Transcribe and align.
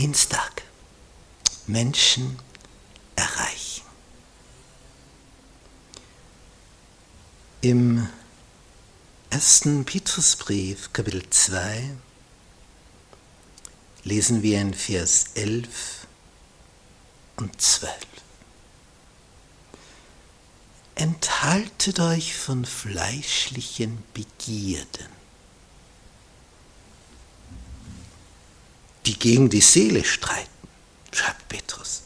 Dienstag. 0.00 0.62
Menschen 1.66 2.38
erreichen. 3.16 3.82
Im 7.60 8.08
ersten 9.28 9.84
Petrusbrief, 9.84 10.90
Kapitel 10.94 11.28
2, 11.28 11.90
lesen 14.04 14.42
wir 14.42 14.62
in 14.62 14.72
Vers 14.72 15.32
11 15.34 16.06
und 17.36 17.60
12. 17.60 17.94
Enthaltet 20.94 22.00
euch 22.00 22.34
von 22.34 22.64
fleischlichen 22.64 24.02
Begierden, 24.14 25.19
gegen 29.20 29.48
die 29.48 29.60
Seele 29.60 30.04
streiten, 30.04 30.48
schreibt 31.12 31.48
Petrus. 31.48 32.02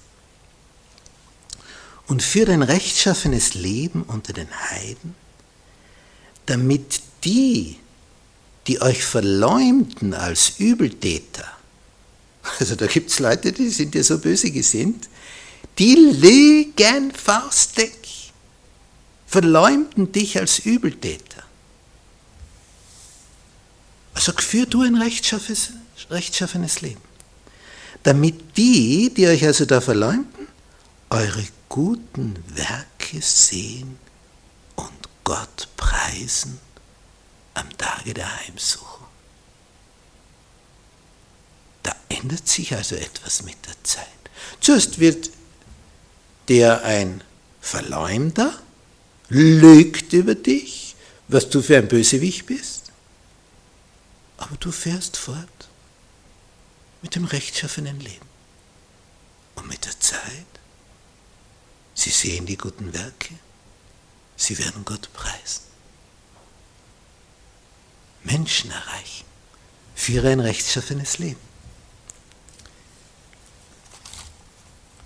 Und 2.06 2.22
führt 2.22 2.50
ein 2.50 2.62
rechtschaffenes 2.62 3.54
Leben 3.54 4.02
unter 4.02 4.34
den 4.34 4.48
Heiden, 4.70 5.14
damit 6.44 7.00
die, 7.24 7.78
die 8.66 8.82
euch 8.82 9.02
verleumden 9.02 10.12
als 10.12 10.58
Übeltäter, 10.58 11.50
also 12.58 12.74
da 12.74 12.86
gibt 12.86 13.10
es 13.10 13.18
Leute, 13.18 13.52
die 13.52 13.70
sind 13.70 13.94
dir 13.94 14.04
so 14.04 14.18
böse 14.18 14.50
gesinnt, 14.50 15.08
die 15.78 15.94
lügen 15.94 17.12
faustdick, 17.12 18.08
verleumden 19.26 20.12
dich 20.12 20.38
als 20.38 20.60
Übeltäter. 20.60 21.42
Also 24.14 24.32
führ 24.32 24.66
du 24.66 24.82
ein 24.82 24.94
rechtschaffenes, 24.94 25.72
rechtschaffenes 26.10 26.80
Leben. 26.80 27.00
Damit 28.02 28.56
die, 28.56 29.12
die 29.14 29.26
euch 29.26 29.44
also 29.44 29.64
da 29.64 29.80
verleumden, 29.80 30.48
eure 31.10 31.44
guten 31.68 32.36
Werke 32.54 33.20
sehen 33.20 33.98
und 34.76 35.08
Gott 35.24 35.68
preisen 35.76 36.58
am 37.54 37.66
Tage 37.78 38.14
der 38.14 38.36
Heimsuchung. 38.40 39.06
Da 41.82 41.94
ändert 42.08 42.46
sich 42.48 42.74
also 42.74 42.96
etwas 42.96 43.42
mit 43.42 43.56
der 43.66 43.74
Zeit. 43.84 44.06
Zuerst 44.60 44.98
wird 44.98 45.30
der 46.48 46.84
ein 46.84 47.22
Verleumder, 47.60 48.52
lügt 49.28 50.12
über 50.12 50.34
dich, 50.34 50.96
was 51.28 51.48
du 51.48 51.62
für 51.62 51.78
ein 51.78 51.88
Bösewicht 51.88 52.46
bist, 52.46 52.92
aber 54.36 54.56
du 54.58 54.70
fährst 54.70 55.16
fort 55.16 55.68
mit 57.04 57.16
dem 57.16 57.26
rechtschaffenen 57.26 58.00
Leben. 58.00 58.26
Und 59.56 59.68
mit 59.68 59.84
der 59.84 60.00
Zeit, 60.00 60.46
sie 61.92 62.08
sehen 62.08 62.46
die 62.46 62.56
guten 62.56 62.94
Werke, 62.94 63.34
sie 64.36 64.58
werden 64.58 64.86
Gott 64.86 65.12
preisen. 65.12 65.64
Menschen 68.22 68.70
erreichen, 68.70 69.26
führe 69.94 70.30
ein 70.30 70.40
rechtschaffenes 70.40 71.18
Leben. 71.18 71.40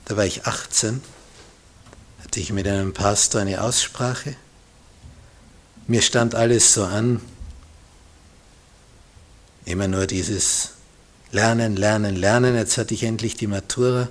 Da 0.04 0.16
war 0.16 0.24
ich 0.24 0.46
18, 0.46 1.02
hatte 2.22 2.38
ich 2.38 2.52
mit 2.52 2.68
einem 2.68 2.94
Pastor 2.94 3.40
eine 3.40 3.60
Aussprache. 3.60 4.36
Mir 5.88 6.02
stand 6.02 6.36
alles 6.36 6.74
so 6.74 6.84
an, 6.84 7.20
immer 9.64 9.88
nur 9.88 10.06
dieses 10.06 10.77
Lernen, 11.32 11.76
Lernen, 11.76 12.16
Lernen. 12.16 12.56
Jetzt 12.56 12.78
hatte 12.78 12.94
ich 12.94 13.02
endlich 13.02 13.36
die 13.36 13.46
Matura. 13.46 14.08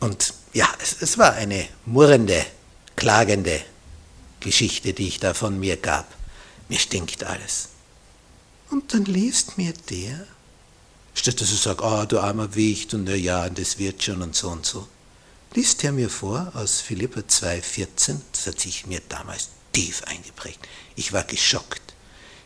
Und 0.00 0.34
ja, 0.52 0.68
es, 0.82 1.00
es 1.00 1.18
war 1.18 1.32
eine 1.32 1.68
murrende, 1.84 2.44
klagende 2.96 3.60
Geschichte, 4.40 4.92
die 4.92 5.08
ich 5.08 5.20
da 5.20 5.34
von 5.34 5.58
mir 5.58 5.76
gab. 5.76 6.06
Mir 6.68 6.78
stinkt 6.78 7.24
alles. 7.24 7.68
Und 8.70 8.92
dann 8.92 9.04
liest 9.04 9.58
mir 9.58 9.72
der 9.90 10.26
Statt 11.18 11.40
dass 11.40 11.50
er 11.50 11.56
sagt, 11.56 11.80
oh, 11.82 12.04
du 12.04 12.20
armer 12.20 12.54
Wicht 12.54 12.94
und 12.94 13.08
ja, 13.08 13.50
das 13.50 13.78
wird 13.78 14.04
schon 14.04 14.22
und 14.22 14.36
so 14.36 14.50
und 14.50 14.64
so. 14.64 14.86
Liest 15.52 15.82
er 15.82 15.90
mir 15.90 16.10
vor 16.10 16.52
aus 16.54 16.80
Philippa 16.80 17.20
2,14, 17.20 18.20
das 18.30 18.46
hat 18.46 18.60
sich 18.60 18.86
mir 18.86 19.00
damals 19.08 19.48
tief 19.72 20.04
eingeprägt. 20.04 20.60
Ich 20.94 21.12
war 21.12 21.24
geschockt. 21.24 21.87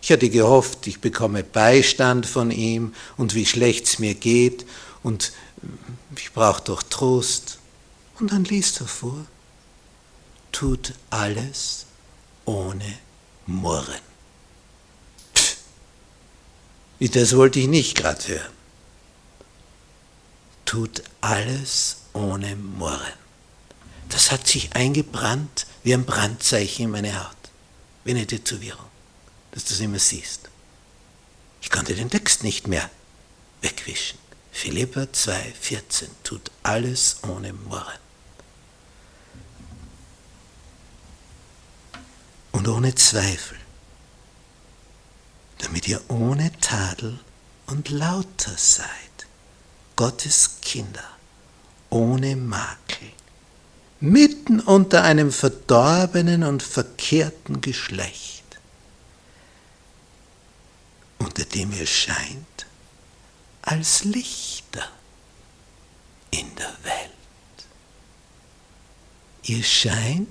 Ich 0.02 0.10
hatte 0.10 0.28
gehofft, 0.28 0.86
ich 0.86 1.00
bekomme 1.00 1.44
Beistand 1.44 2.26
von 2.26 2.50
ihm 2.50 2.94
und 3.16 3.34
wie 3.34 3.46
schlecht 3.46 3.86
es 3.86 3.98
mir 3.98 4.14
geht 4.14 4.66
und 5.02 5.32
ich 6.16 6.32
brauche 6.32 6.62
doch 6.62 6.82
Trost. 6.82 7.58
Und 8.18 8.32
dann 8.32 8.44
liest 8.44 8.80
er 8.80 8.88
vor, 8.88 9.24
tut 10.50 10.92
alles 11.08 11.86
ohne 12.44 12.98
Murren. 13.46 14.00
Pff, 15.34 15.56
das 16.98 17.36
wollte 17.36 17.60
ich 17.60 17.68
nicht 17.68 17.96
gerade 17.96 18.26
hören 18.26 18.62
tut 20.72 21.02
alles 21.20 21.98
ohne 22.14 22.56
Murren. 22.56 23.12
Das 24.08 24.32
hat 24.32 24.46
sich 24.46 24.74
eingebrannt 24.74 25.66
wie 25.82 25.92
ein 25.92 26.06
Brandzeichen 26.06 26.86
in 26.86 26.91
meine 26.91 27.14
Haut, 27.14 27.36
eine 28.06 28.26
Tätowierung, 28.26 28.86
dass 29.52 29.64
du 29.64 29.70
das 29.70 29.80
immer 29.80 29.98
siehst. 29.98 30.50
Ich 31.60 31.70
konnte 31.70 31.94
den 31.94 32.10
Text 32.10 32.42
nicht 32.42 32.66
mehr 32.66 32.90
wegwischen. 33.60 34.18
Philippa 34.50 35.02
2,14 35.02 36.08
tut 36.24 36.50
alles 36.62 37.18
ohne 37.22 37.52
Murren. 37.52 37.98
Und 42.50 42.68
ohne 42.68 42.94
Zweifel, 42.94 43.58
damit 45.58 45.88
ihr 45.88 46.00
ohne 46.08 46.52
Tadel 46.60 47.18
und 47.66 47.88
lauter 47.88 48.56
seid 48.56 48.88
Gottes 49.96 50.56
Kinder 50.60 51.04
ohne 51.91 52.36
Makel, 52.36 53.08
mitten 54.00 54.60
unter 54.60 55.02
einem 55.04 55.30
verdorbenen 55.30 56.42
und 56.42 56.62
verkehrten 56.62 57.60
Geschlecht, 57.60 58.51
unter 61.32 61.47
dem 61.47 61.72
ihr 61.72 61.87
scheint 61.87 62.66
als 63.62 64.04
Lichter 64.04 64.87
in 66.31 66.54
der 66.56 66.75
Welt. 66.82 67.10
Ihr 69.44 69.62
scheint 69.62 70.28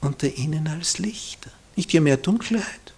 unter 0.00 0.26
ihnen 0.26 0.66
als 0.66 0.98
Lichter. 0.98 1.52
Nicht 1.76 1.92
je 1.92 2.00
mehr 2.00 2.16
Dunkelheit, 2.16 2.92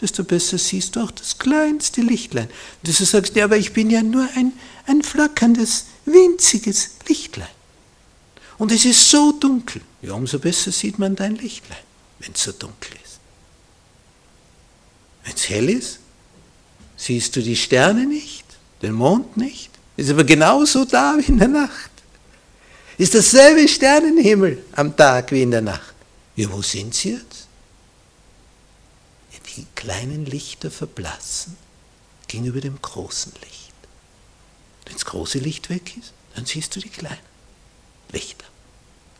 desto 0.00 0.24
besser 0.24 0.58
siehst 0.58 0.96
du 0.96 1.04
auch 1.04 1.12
das 1.12 1.38
kleinste 1.38 2.00
Lichtlein. 2.00 2.48
Und 2.48 2.88
du 2.88 3.04
sagst, 3.04 3.36
ja, 3.36 3.44
aber 3.44 3.56
ich 3.56 3.72
bin 3.72 3.88
ja 3.88 4.02
nur 4.02 4.28
ein, 4.34 4.52
ein 4.86 5.04
flackerndes, 5.04 5.86
winziges 6.06 6.96
Lichtlein. 7.06 7.46
Und 8.58 8.72
es 8.72 8.84
ist 8.84 9.08
so 9.08 9.30
dunkel. 9.30 9.80
Ja, 10.02 10.14
umso 10.14 10.40
besser 10.40 10.72
sieht 10.72 10.98
man 10.98 11.14
dein 11.14 11.36
Lichtlein, 11.36 11.78
wenn 12.18 12.32
es 12.32 12.42
so 12.42 12.50
dunkel 12.50 12.96
ist. 13.04 13.20
Wenn 15.22 15.34
es 15.36 15.48
hell 15.48 15.68
ist, 15.70 16.00
siehst 17.10 17.34
du 17.34 17.42
die 17.42 17.56
Sterne 17.56 18.06
nicht, 18.06 18.44
den 18.82 18.92
Mond 18.92 19.36
nicht. 19.36 19.70
Ist 19.96 20.10
aber 20.10 20.22
genauso 20.22 20.84
da 20.84 21.16
wie 21.18 21.24
in 21.24 21.38
der 21.38 21.48
Nacht. 21.48 21.90
Ist 22.98 23.16
dasselbe 23.16 23.66
Sternenhimmel 23.66 24.62
am 24.72 24.96
Tag 24.96 25.32
wie 25.32 25.42
in 25.42 25.50
der 25.50 25.60
Nacht. 25.60 25.94
Ja, 26.36 26.52
wo 26.52 26.62
sind 26.62 26.94
sie 26.94 27.14
jetzt? 27.14 27.48
die 29.56 29.66
kleinen 29.74 30.26
Lichter 30.26 30.70
verblassen 30.70 31.56
gegenüber 32.28 32.60
dem 32.60 32.80
großen 32.80 33.32
Licht. 33.42 33.74
Wenn 34.84 34.94
das 34.94 35.04
große 35.04 35.40
Licht 35.40 35.68
weg 35.70 35.96
ist, 35.96 36.12
dann 36.36 36.46
siehst 36.46 36.76
du 36.76 36.80
die 36.80 36.88
kleinen 36.88 37.18
Lichter 38.12 38.46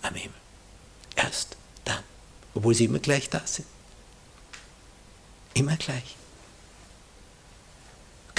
am 0.03 0.15
Himmel. 0.15 0.39
Erst 1.17 1.57
dann, 1.85 2.05
obwohl 2.55 2.77
sie 2.77 2.85
immer 2.85 3.01
gleich 3.01 3.29
da 3.29 3.43
sind. 3.45 3.67
Immer 5.55 5.77
gleich. 5.77 6.15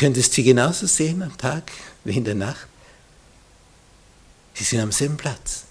Könntest 0.01 0.33
sie 0.33 0.41
genauso 0.41 0.87
sehen 0.87 1.21
am 1.21 1.37
Tag 1.37 1.71
wie 2.03 2.17
in 2.17 2.23
der 2.23 2.33
Nacht. 2.33 2.65
Sie 4.55 4.63
sind 4.63 4.79
am 4.79 4.91
selben 4.91 5.15
Platz. 5.15 5.65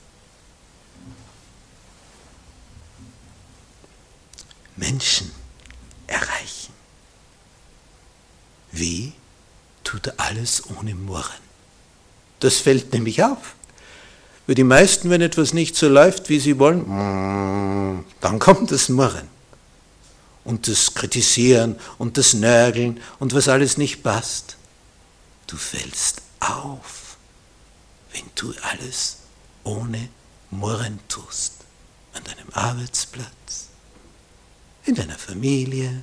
Menschen 4.76 5.32
erreichen. 6.06 6.72
Wie 8.70 9.14
tut 9.82 10.06
er 10.06 10.14
alles 10.18 10.62
ohne 10.78 10.94
Murren? 10.94 11.42
Das 12.38 12.58
fällt 12.58 12.92
nämlich 12.92 13.24
auf. 13.24 13.56
Für 14.46 14.54
die 14.54 14.62
meisten, 14.62 15.10
wenn 15.10 15.22
etwas 15.22 15.54
nicht 15.54 15.74
so 15.74 15.88
läuft, 15.88 16.28
wie 16.28 16.38
sie 16.38 16.56
wollen, 16.60 18.04
dann 18.20 18.38
kommt 18.38 18.70
das 18.70 18.90
Murren 18.90 19.39
und 20.50 20.66
das 20.66 20.94
Kritisieren 20.94 21.78
und 21.96 22.18
das 22.18 22.34
Nörgeln 22.34 23.00
und 23.20 23.32
was 23.32 23.46
alles 23.46 23.78
nicht 23.78 24.02
passt. 24.02 24.56
Du 25.46 25.56
fällst 25.56 26.22
auf, 26.40 27.16
wenn 28.12 28.24
du 28.34 28.52
alles 28.62 29.18
ohne 29.62 30.08
Murren 30.50 30.98
tust. 31.08 31.52
An 32.12 32.24
deinem 32.24 32.50
Arbeitsplatz, 32.52 33.68
in 34.84 34.96
deiner 34.96 35.16
Familie, 35.16 36.02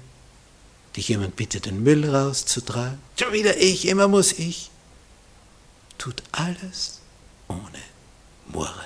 dich 0.96 1.10
jemand 1.10 1.36
bittet, 1.36 1.66
den 1.66 1.84
Müll 1.84 2.10
rauszutragen. 2.10 3.00
Schon 3.20 3.34
wieder 3.34 3.58
ich, 3.58 3.86
immer 3.86 4.08
muss 4.08 4.32
ich. 4.32 4.72
Tut 5.98 6.24
alles 6.32 7.02
ohne 7.50 7.82
Murren. 8.48 8.86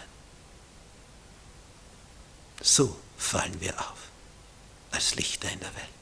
So 2.63 2.95
fallen 3.17 3.61
wir 3.61 3.79
auf 3.79 4.00
als 4.91 5.15
Lichter 5.15 5.51
in 5.51 5.59
der 5.59 5.73
Welt. 5.75 6.00